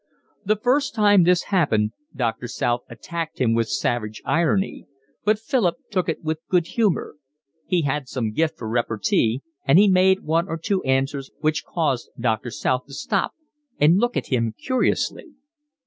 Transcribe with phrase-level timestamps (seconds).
[0.43, 4.87] The first time this happened Doctor South attacked him with savage irony;
[5.23, 7.17] but Philip took it with good humour;
[7.67, 12.09] he had some gift for repartee, and he made one or two answers which caused
[12.19, 13.35] Doctor South to stop
[13.79, 15.35] and look at him curiously.